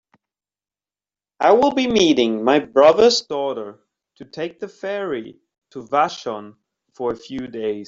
[1.39, 3.81] I will be meeting my brother's daughter
[4.15, 5.37] to take the ferry
[5.71, 6.55] to Vashon
[6.95, 7.79] for a few days.